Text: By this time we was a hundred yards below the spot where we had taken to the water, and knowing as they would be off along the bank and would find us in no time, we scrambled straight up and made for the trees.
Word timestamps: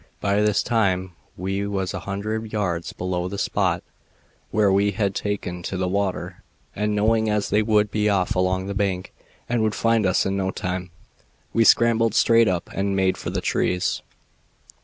By 0.19 0.41
this 0.41 0.63
time 0.63 1.11
we 1.37 1.67
was 1.67 1.93
a 1.93 1.99
hundred 2.09 2.51
yards 2.51 2.91
below 2.91 3.27
the 3.27 3.37
spot 3.37 3.83
where 4.49 4.73
we 4.73 4.93
had 4.93 5.13
taken 5.13 5.61
to 5.61 5.77
the 5.77 5.87
water, 5.87 6.41
and 6.75 6.95
knowing 6.95 7.29
as 7.29 7.51
they 7.51 7.61
would 7.61 7.91
be 7.91 8.09
off 8.09 8.33
along 8.33 8.65
the 8.65 8.73
bank 8.73 9.13
and 9.47 9.61
would 9.61 9.75
find 9.75 10.07
us 10.07 10.25
in 10.25 10.35
no 10.35 10.49
time, 10.49 10.89
we 11.53 11.63
scrambled 11.63 12.15
straight 12.15 12.47
up 12.47 12.67
and 12.73 12.95
made 12.95 13.15
for 13.15 13.29
the 13.29 13.41
trees. 13.41 14.01